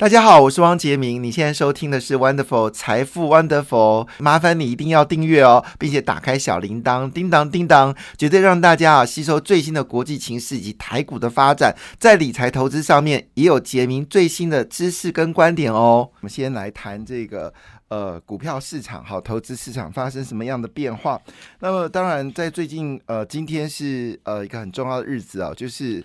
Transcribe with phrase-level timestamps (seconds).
[0.00, 1.22] 大家好，我是汪杰明。
[1.22, 16.08] 你现在收听的是 Wonderful 财富 Wonderful，麻烦你一定要订阅哦，并且打开小铃铛，叮当叮当，绝对让大家啊吸收最新的国际情势以及台股的发展，在理财投资上面也有杰明最新的知识跟观点哦。
[16.14, 17.52] 我们先来谈这个
[17.88, 21.20] 呃股票市场，好，投资市场发生什么样的变化？
[21.58, 26.02] 那么当然，在最近呃，今天是呃一个很重要的日子啊，就是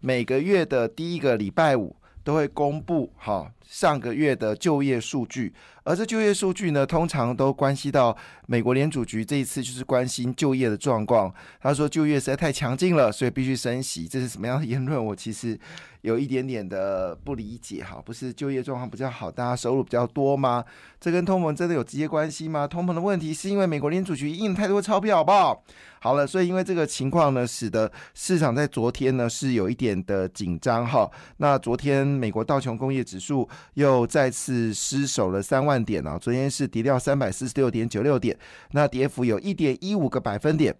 [0.00, 1.94] 每个月的第一个礼拜五。
[2.26, 5.52] 都会公布哈上个月的就业数据，
[5.84, 8.16] 而这就业数据呢，通常都关系到
[8.46, 11.32] 美国联储局这一次就是关心就业的状况。
[11.60, 14.06] 他说就业实在太强劲了，所以必须升息。
[14.06, 15.04] 这是什么样的言论？
[15.04, 15.58] 我其实。
[16.02, 20.64] 有一点点的不理解哈，不是就业状况比较好，大家收入比较多吗？
[21.00, 22.64] 这跟通膨真的有直接关系吗？
[22.64, 25.64] 通膨的问题是因为美国联储局印太多钞票，好不好？
[25.98, 31.10] 好了，所以因为这个情况呢，使得市场在昨天呢是有一点的紧张哈。
[31.38, 38.36] 那昨天美国道琼工业指数又再次失守了三万点啊，昨天是跌掉三百四十六点九六点，
[38.72, 40.74] 那跌幅有一点一五个百分点。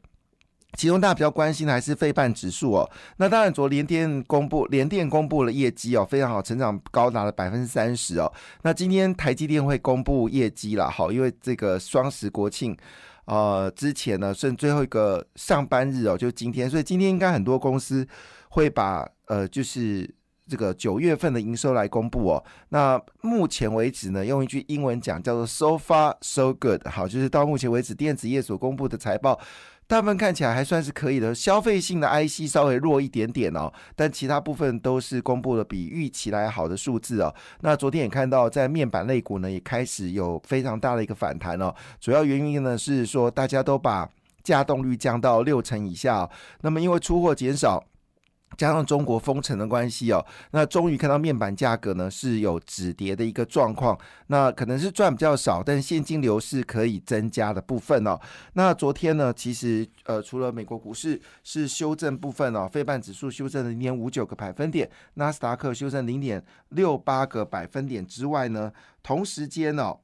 [0.77, 2.91] 其中大家比较关心的还是费半指数哦。
[3.17, 8.31] 那当然，昨联电公布，联电公布了业绩哦，非常好，成长高达了百分之三十哦。
[8.61, 12.77] 那今天台积电会公布业绩了，好，因为这个双十国庆，
[13.25, 18.07] 呃，之前呢剩最后一个上班日哦，就今天，所以今天应该很多公司
[18.51, 20.15] 会把呃，就是
[20.49, 22.45] 这个九月份的营收来公布哦。
[22.71, 29.39] 那目前为止呢，用一句英文讲叫做 “so far so good”，好，就是到目前为止电子业所公布的财报。
[29.89, 37.33] 大部分看起来还算是可以的，消费性的 IC 稍微弱一点点哦，但其他部分都是公布了比预期来好的数字哦。
[37.61, 41.73] 那昨天也看到，在面板类股呢也开始有非常大的一个反弹哦。
[42.01, 44.09] 主要原因呢是说大家都把
[44.43, 46.29] 价动率降到六成以下，
[46.63, 47.85] 那么因为出货减少。
[48.57, 53.99] 加上中国封城的关系哦，那终于看到面板价格呢是有止跌的一个状况，
[54.29, 58.19] 那可能是赚比较少，但现金流是可以增加的部分哦。
[58.55, 68.73] 那昨天呢，其实呃除了美国股市是修正部分哦，非半指数修正了零点五九个百分点，纳斯达克修正零点六八个百分点之外呢，
[69.03, 69.99] 同时间哦，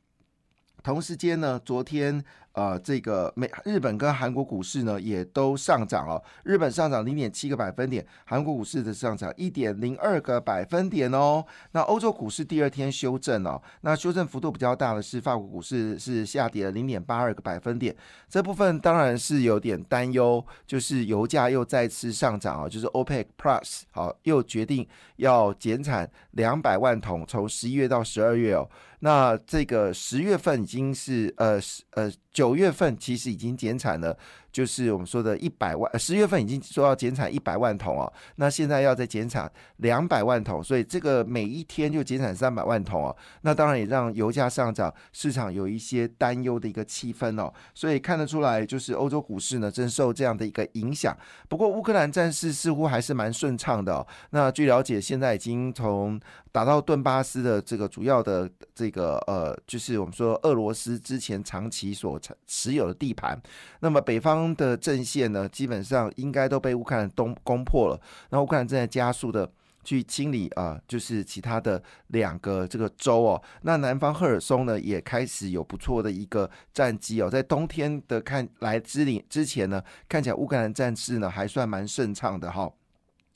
[0.83, 2.25] 同时间呢，昨天。
[2.53, 6.23] 呃，这个美日本跟韩国股市呢也都上涨哦。
[6.45, 11.45] 日本上涨零点七个百分点，韩国股市的上涨一点零二个百分点哦。
[11.73, 17.97] 那欧洲股市第二天修正哦，那修正幅度比较大的是法国股市是下跌了零点八二个百分点。
[18.29, 24.87] 这部分当然是有点担忧，就是油价又再次上涨啊，就是 OPEC Plus 好又决定
[25.17, 28.69] 要减产两百万桶，从十一月到十二月哦。
[29.05, 34.17] 那这个十月份已经是呃呃九月份其实已经减产了。
[34.53, 51.17] 就是我们说的一百万，十月份已经说要减产一百万桶哦，那现在要再减产两百万桶，所以这个每一天就减产三百万桶哦，那当然也让油价上涨，市场有一些担忧的一个气氛哦，所以看得出来，就是欧洲股市呢正受这样的一个影响。
[51.49, 54.07] 不过乌克兰战事似乎还是蛮顺畅的哦。
[54.31, 56.21] 那据了解，现在已经从
[56.51, 63.41] 打到顿巴斯的这个主要的这个呃，就是我们说俄罗斯之前长期所持持有的地盘，
[63.81, 64.42] 那么北方。
[64.57, 68.01] 的阵线呢，基本上应该都被乌克兰东攻破了。
[68.31, 69.51] 那乌克兰正在加速的
[69.85, 73.43] 去清理啊，就是其他的两个这个州哦。
[73.63, 77.29] 那南方赫尔松呢，也开始有不错的一个战绩哦。
[77.29, 82.73] 在冬天的看来之领之前呢，看起来乌克兰战事呢还算蛮顺畅的哈。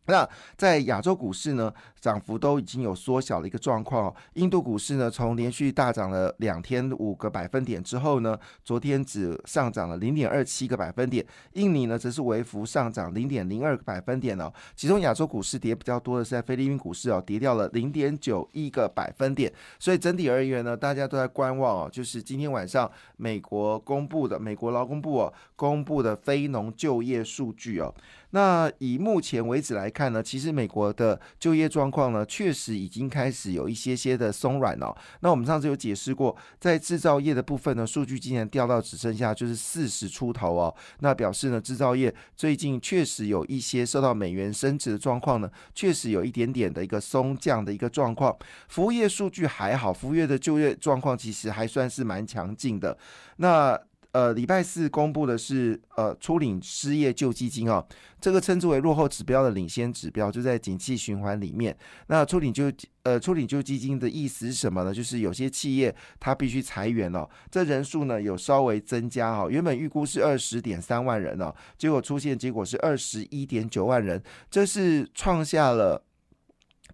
[0.06, 4.15] 那在亚洲股市呢，涨幅都已经有缩小的一个状况。
[4.34, 11.25] 印度股市呢，从连续大涨了两天五个百分点之后呢，昨天只上涨了零点二七个百分点。
[11.53, 14.53] 印尼呢，则是微幅上涨零点零二个百分点哦。
[14.75, 19.53] 其中亚洲股市跌比较多的是在菲律宾股市哦，跌掉了零点九一个百分点。
[19.78, 27.93] 所以整体而言呢，大家都在观望哦，就是今天晚上美国公布的美国劳工部哦公布的非农就业数据哦。
[28.31, 34.95] 那以目前为止来看呢，其实美国的就业状况呢，确实已经开始有一些些的松软了。
[35.21, 40.75] 那我们上次有解释过，在制造业的部分呢，数据今年掉到只剩下就是四十出头哦。
[40.98, 48.37] 那表示呢，制造业最近确实有一些受到美元升值的状况呢，确实有一点点的一个松降的一个状况。
[48.69, 52.98] 服务业数据还好，服务业的就业状况其实还算是蛮强劲的。
[53.39, 53.78] 那
[54.16, 57.86] 呃，礼拜四公布的是呃，初领失业救济金哦，
[58.18, 61.77] 这个称之为落后指标的领先指标，就在景气循环里面。
[62.07, 62.72] 那初领救
[63.03, 64.95] 呃，初领救济金的意思是什么呢？
[64.95, 76.03] 就是有些企业它必须裁员了，这人数呢有稍微增加哈，原本预估是二十点三万人哦，结果出现结果是二十一点九万人，这是创下了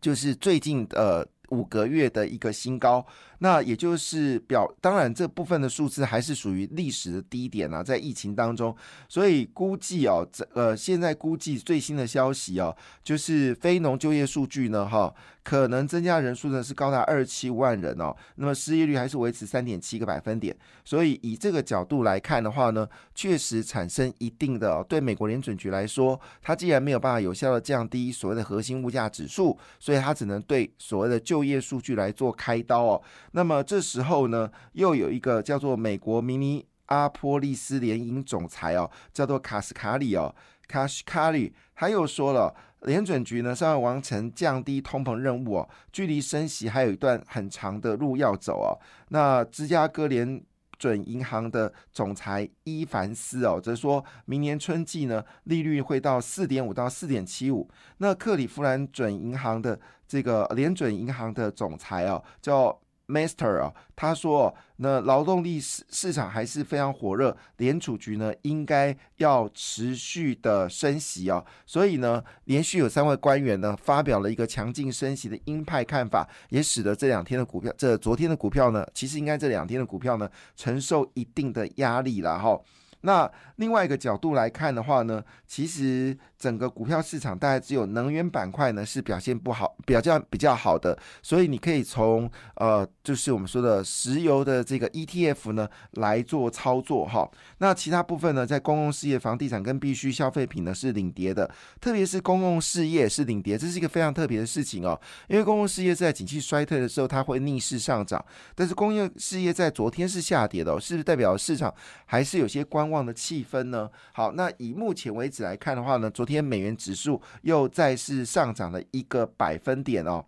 [0.01, 1.25] 就是最近呃。
[1.53, 3.07] 五个月的一个新高。
[3.43, 8.75] 那也就是表，当然这部分的数字还是属于历史的低点啊，在疫情当中，
[9.09, 15.13] 所以估计哦，这呃现在估计最新的消息哦，就是非农就业数据呢，哈，
[15.43, 33.03] 可能增加人数呢是高达二十七万人哦，那么失业率还是维持三点七个百分点，所以以这个角度来看的话呢，确实产生一定的对美国联准局来说，它既然没有办法有效的降低所谓的核心物价指数，所以它只能对所谓的就业数据来做开刀哦。
[33.33, 40.35] 那么这时候呢，又有一个叫做美国明尼阿波利斯联营总裁哦，叫做卡斯卡里哦，
[40.69, 48.77] 卡斯卡里，他又说了，联准局呢是要完成降低通膨任务哦，距离升息还有一段很长的路要走哦。
[49.09, 50.43] 那芝加哥联
[50.79, 57.67] 准银行的总裁伊凡斯哦，则说明年春季呢，利率会到四点五到四点七五。
[57.97, 62.82] 那克里夫兰准银行的这个联准银行的总裁哦，叫。
[63.13, 82.59] Master 啊，他说，那劳动力市市场还是非常火热，联储局呢应该要持续的升息啊，所以呢，连续有三位官员呢发表了一个强劲升息的鹰派看法，也使得这两天的股票，这昨天的股票呢，其实应该这两天的股票呢承受一定的压力了哈。
[83.05, 97.31] 那另外一个角度来看的话呢，其实整个股票市场大概只有能源板块呢是表现不好，比较比较好的，所以你可以从呃，就是我们说的石油的这个 ETF 呢来做操作哈。
[97.59, 101.51] 那其他部分呢，在公共事业、房地产跟必需消费品呢是领跌的，
[101.81, 105.01] 特别是公共事业是领跌，这是一个非常特别的事情哦。
[105.29, 108.25] 因为公共事业在景气衰退的时候，它会逆势上涨，
[108.55, 111.75] 但是工业事业在昨天是下跌的，是不是代表市场
[112.05, 112.83] 还是有些观？
[112.93, 113.89] 望的气氛呢？
[114.13, 120.25] 好，那以目前为止来看的话呢，昨天天美元指数又再次上涨了一个百分点哦。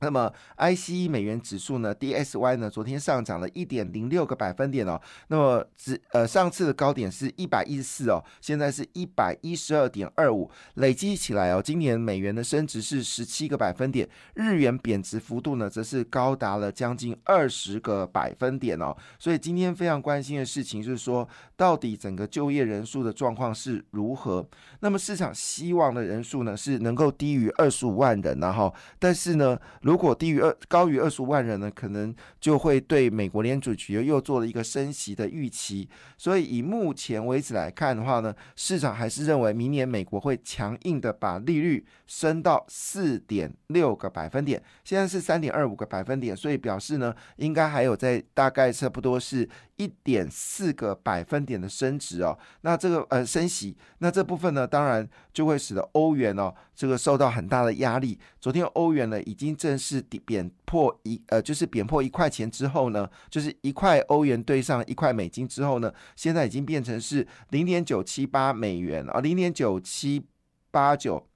[0.00, 2.68] 那么，ICE 美元指数呢？DSY 呢？
[2.68, 5.00] 昨天上涨了一点零六个百分点哦。
[5.28, 18.94] 那么，指呃上次的高点是一百一十四哦，现在是一百一十二点二五，累积起来哦，今年美元的升值是十七个百分点，日元贬值幅度呢，则是高达了将近二十个百分点哦。
[19.18, 21.26] 所以今天非常关心的事情就是说，
[21.56, 24.46] 到底整个就业人数的状况是如何？
[24.80, 28.52] 那么市场希望的人数呢，是能够低于二十五万人呢？
[28.52, 35.86] 哈，但是呢，如果低于二高于二十五万人呢，可能就会对美国联储局又做了一个升息的预期。
[36.16, 52.38] 所以以目前为止来看的话呢，市场还是认为明年美国会强硬的把利率升到四点六个百分点，现在是三点二五个百分点，所以表示呢，应该还有在大概差不多是一点四个百分点的升值哦。
[52.62, 58.18] 那这个呃升息，那这部分呢，当然就会使得欧元哦这个受到很大的压力。
[58.40, 60.02] 昨天欧元呢已经正式。
[60.26, 70.24] 贬破一呃，就是贬破一块钱之后呢，就是一块欧元兑上一块美金之后呢，现在已经变成是零点九七八美元啊，零点九七
[70.70, 71.26] 八九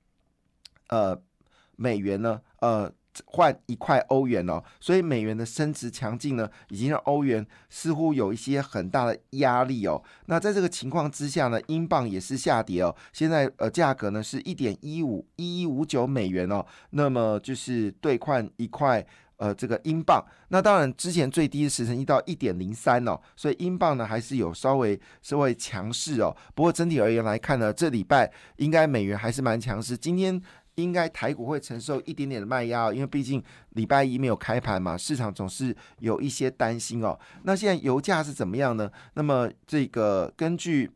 [0.88, 1.20] 呃
[1.76, 2.92] 美元呢，呃。
[3.26, 10.02] 换一块欧元哦，所以美元的升值强劲呢，已经让欧元似乎有一些很大的压力哦。
[10.26, 12.94] 那在这个情况之下呢，英镑也是下跌哦。
[13.12, 19.04] 现在呃价格呢是一点一五一一五九美元哦，那么就是兑换一块
[19.36, 20.24] 呃这个英镑。
[20.48, 26.36] 那当然之前最低的时程一到一点零三哦，所以英镑呢还是有稍微稍微强势哦。
[26.54, 29.96] 不过整体而言来看呢，这礼拜应该美元还是蛮强势。
[29.96, 30.40] 今天。
[30.82, 37.18] 应该台股会承受一点点的卖压，因为毕竟礼拜一没有开盘嘛，市场总是有一些担心哦。
[37.42, 38.90] 那现在油价是怎么样呢？
[39.14, 40.90] 那么这个根据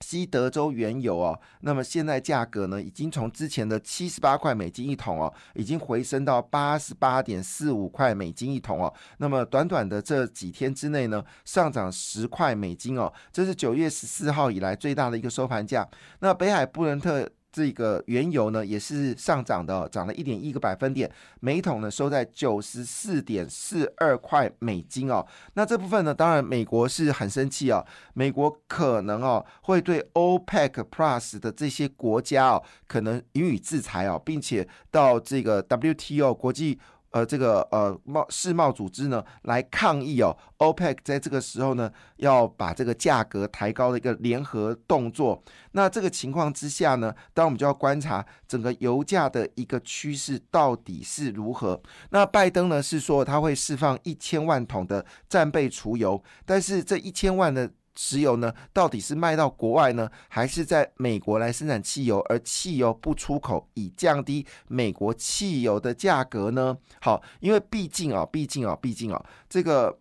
[0.00, 8.92] 西德州原油哦，那么现在价格呢，已经从之前的七十八块美金一桶哦，已经回升到八十八点四五块美金一桶哦。
[9.18, 15.86] 那么短短的这几天之内呢，上涨十块美金哦，这是九月十四号以来最大的一个收盘价。
[16.20, 17.28] 那北海布伦特。
[17.54, 21.08] 这个原油呢也是上涨的，涨了一点一个百分点，
[21.38, 25.24] 每桶呢收在九十四点四二块美金哦。
[25.52, 36.80] 那这部分呢，当然美国是很生气哦，美国可能哦会对 OPEC Plus 的这些国家哦可能予以制裁哦，并且到这个 WTO 国际。
[37.14, 45.40] 呃，这个呃贸世贸组织呢来抗议哦，OPEC 在这个时候呢要把这个价格抬高的一个联合动作。
[45.72, 51.80] 那这个情况之下呢，当然我们就要观察整个油价的一个趋势到底是如何。
[52.10, 57.70] 那拜登呢是说他会释放一千万桶的战备储油，但是这一千万的。
[57.96, 66.76] 石油呢，到底是卖到国外呢，还是在美国来生产汽油，而汽油不出口，以降低美国汽油的价格呢？
[67.00, 69.98] 好，因为毕竟啊，毕竟啊，毕竟啊，这个。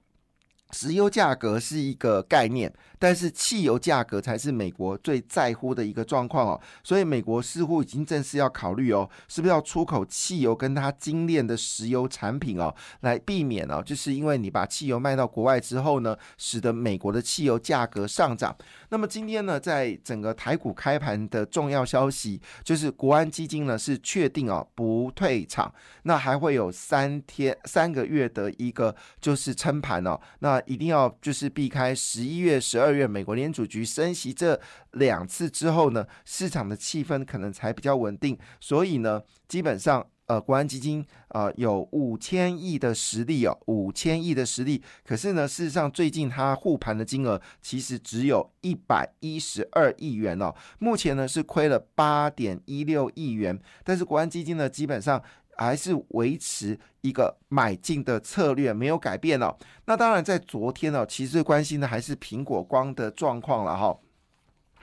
[0.74, 6.62] 石油价格是一个概念，但是汽油价格才是美国最在乎的一个状况哦。
[6.84, 18.56] 所以美国似乎已经正式要考虑哦，是不是要出口汽油跟它精炼的石油产品哦，来避免哦，就是因为你把汽油卖到国外之后呢，使得美国的汽油价格上涨。
[18.90, 30.63] 那么今天呢，在整个台股开盘的重要消息，就是国安基金呢是确定哦不退场，那还会有三天三个月的一个就是撑盘哦，那。
[30.66, 34.60] 一定要就是避开十一月、十二月美国联储局升息这
[34.92, 38.38] 两次之后呢，市场的气氛可能才比较稳定。
[38.60, 44.82] 所以呢，基本上呃，国安基金呃有五千亿的实力哦，五千亿的实力。
[45.06, 53.60] 可是呢，事实上最近它护盘的金额其实只有一百一十二亿元哦，目前呢是亏了八点一六亿元。
[53.84, 55.22] 但是国安基金呢，基本上。
[55.58, 59.56] 还是维持一个买进的策略，没有改变哦。
[59.86, 63.98] 那当然，在昨天呢，其实最关心的还是苹果光的状况了哈。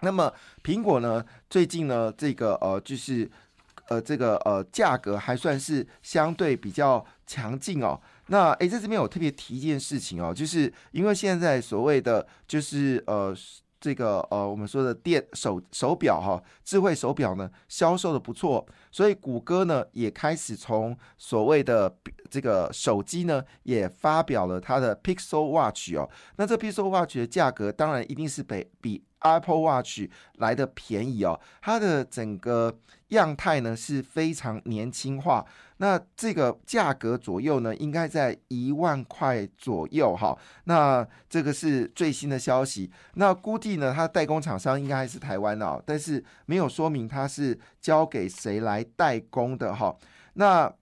[0.01, 3.31] 那么苹果呢，最近呢，这个呃，就是
[3.89, 8.01] 呃，这个呃，价格还算是相对比较强劲哦。
[8.27, 13.37] 那诶，在这边我特别提一件事情哦，就是因为现在所谓的就是呃。
[13.81, 21.93] 这个呃，我们说的电手手表哈，智慧手表呢，销售的不错，所以谷歌呢也开始从所谓的
[22.29, 26.09] 这个手机呢，也发表了它的 Pixel Watch 哦。
[26.37, 29.03] 那这 Pixel Watch 的价格当然一定是比比。
[29.23, 30.09] Apple Watch
[30.39, 32.75] 来的便宜哦，它的整个
[33.09, 35.45] 样态呢是非常年轻化。
[35.83, 40.39] 那这个价格左右呢，应该在一万块左右哈。
[40.65, 42.91] 那这个是最新的消息。
[43.15, 49.97] 那估计呢，它代工厂商应该还是台湾哦，但是没有说明它是交给谁来代工的哈。
[50.35, 50.73] 那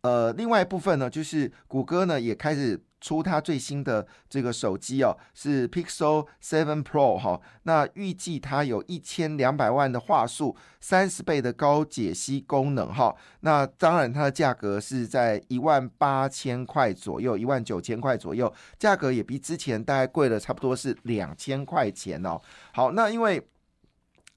[0.00, 2.82] 呃，另外一部分呢，就是谷歌呢也开始。
[3.00, 22.40] 出它最新的这个手机哦，是 Pixel Seven Pro 哈，那预计它有一千两百万的话术，三十倍的高解析功能哈，那当然它的价格是在一万八千块左右，一万九千块左右，价格也比之前大概贵了差不多是两千块钱哦。
[22.72, 23.48] 好，那因为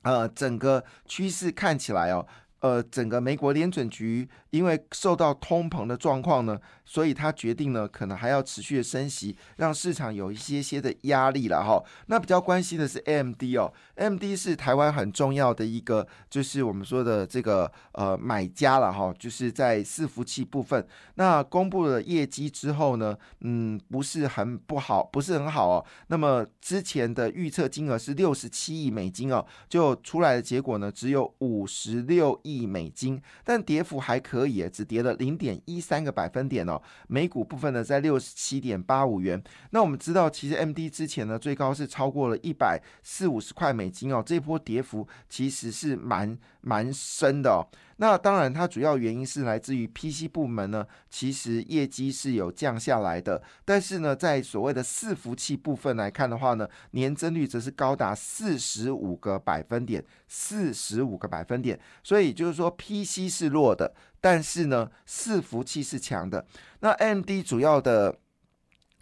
[0.03, 2.25] 呃整个趋势看起来哦。
[2.61, 11.83] 呃，整个美国联准局因为受到通膨的状况呢，所以他决定呢，可能还要持续的升息，让市场有一些些的压力了哈。
[12.05, 20.87] 那比较关心的是 AMD 哦，AMD 是台湾很重要的一个，就是我们说的这个呃买家了哈，就是在伺服器部分。
[21.15, 25.85] 那公布了业绩之后呢，嗯，不是很不好，不是很好哦。
[26.07, 32.50] 那么之前的预测金额是六十七亿美金哦，就出来的结果呢，只有五十六亿。
[32.57, 36.81] 亿美金，但跌幅还可以，只跌了零点一三个百分点哦。
[37.07, 39.41] 美股部分呢，在六十七点八五元。
[39.71, 44.23] 那我们知道，其实 M D 之前呢，最高是超过了一百四五十块美金哦。
[44.25, 47.65] 这波跌幅其实是蛮蛮深的哦。
[48.01, 53.39] 那当然，它主要原因是来自于 PC 部门呢，其实业绩是有降下来的。
[53.63, 61.79] 但是呢，在所谓的伺服器部分来看的话呢，年增率则是高达四十五个百分点，四十五个百分点。
[62.01, 66.43] 所以就是说，PC 是弱的，但是呢，伺服器是强的。
[66.79, 68.17] 那 MD 主要的。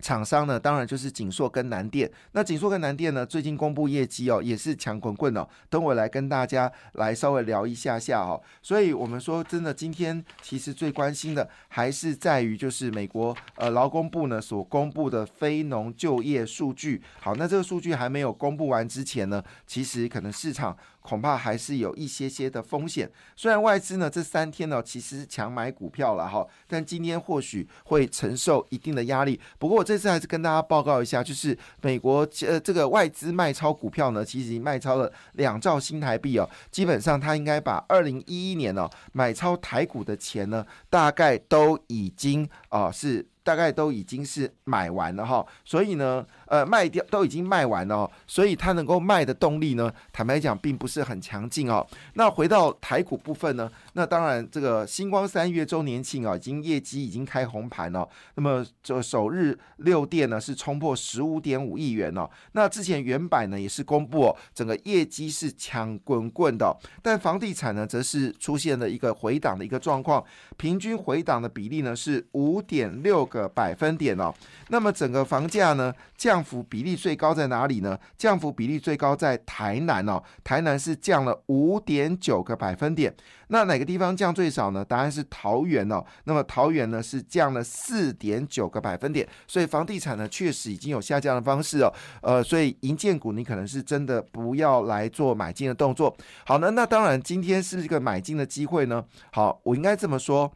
[0.01, 2.09] 厂商呢，当然就是锦硕跟南电。
[2.31, 5.47] 那锦硕跟南电呢，最近公布业绩哦，也是强滚滚哦。
[5.69, 8.41] 等我来跟大家来稍微聊一下下哦。
[8.61, 17.01] 所以我们说，真的，今天其实最关心的还是在于，就是美国呃劳工部呢所公布的非农就业数据。
[17.19, 20.77] 好，那这个数据还没有公布完之前呢，其实可能市场。
[21.09, 23.09] 恐怕还是有一些些的风险。
[23.35, 29.39] 虽然外资呢这三天呢其实强买股票了哈，但今天或许会承受一定的压力。
[29.57, 36.47] 不过我这次还是跟大家报告一下，就是美国呃这个外资卖超股票呢，其实已经卖超了两兆新台币哦。
[36.69, 43.25] 基本上他应该把二零一一年哦买超台股的钱呢，大概都已经啊是。
[43.41, 51.85] 大概都已经是买完了哈，所以呢，呃，卖掉都已经卖完了，所以它能够卖的动力呢，坦白讲并不是很强劲哦。
[52.15, 58.07] 那回到台股部分呢，那当然这个星光三月周年庆啊，已经业绩已经开红盘了。
[58.33, 62.27] 那么这首日六店呢是冲破十五点五亿元哦。
[62.53, 70.23] 那之前原版呢也是公布，整个业绩是强滚滚的，但房地产呢则是出现了一个回档的一个状况，
[70.57, 73.47] 平均回档的比例呢是五点六个。
[73.59, 74.33] 百分点哦，
[74.69, 77.99] 那么整个房价呢降降幅比例最高在哪里呢？
[78.17, 83.13] 降幅比例最高在台南哦，台南是降了五点九个百分点。
[83.49, 84.85] 那哪个地方降最少呢？
[84.85, 86.01] 答案是桃园哦。
[86.23, 91.93] 那么桃园呢是降了四点九个百分点，所以房地产呢确实已经有下降的方式哦。
[92.21, 96.15] 呃，所以银建股你可能是真的不要来做买进的动作。
[96.45, 99.03] 好呢，那当然今天是一个买进的机会呢。
[99.33, 100.49] 好，我应该这么说。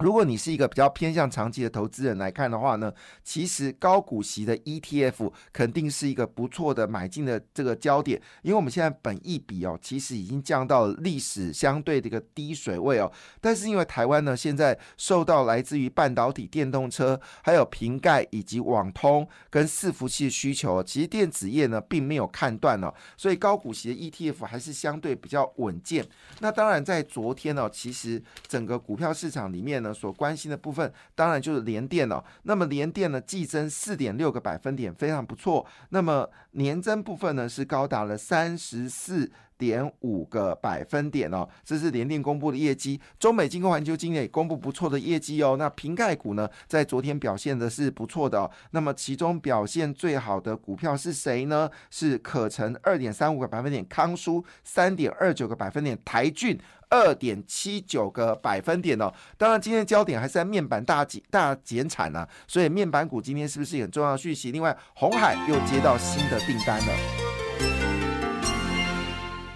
[0.00, 13.10] 如果你是一个比较偏向长期的投资人来看的话呢，其实高股息的 ETF 肯定是一个不错的买进的这个焦点，因为我们现在本益比哦，其实已经降到了历史相对的一个低水位哦。
[13.40, 26.04] 但是因为台湾呢，现在受到来自于半导体、电动车、还有瓶盖以及网通跟伺服器的需求，其实电子业呢并没有看断哦，所以高股息的 ETF 还是相对比较稳健。
[26.40, 29.83] 那当然在昨天呢，其实整个股票市场里面。
[29.84, 32.24] 呢所关心的部分，当然就是联电了。
[32.42, 35.64] 那么联电呢，季增四点六个百分点，非常不错。
[35.90, 39.30] 那么年增部分呢，是高达了三十四。
[39.56, 43.00] 点五个百分点哦，这是联电公布的业绩。
[43.18, 45.56] 中美金控环球今年也公布不错的业绩哦。
[45.58, 48.50] 那瓶盖股呢，在昨天表现的是不错的。
[48.72, 51.70] 那么其中表现最好的股票是谁呢？
[51.90, 56.58] 是可成二点三五个百分点，康舒三点二九个百分点，台骏
[56.90, 59.12] 二点七九个百分点哦。
[59.36, 64.50] 当然，今天的焦点还是在面板大减大减产啊，所以面板股今天是不是很重要的讯息？
[64.50, 68.13] 另外，红海又接到新的订单了。